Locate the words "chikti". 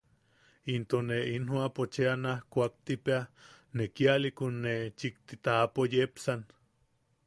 4.99-5.35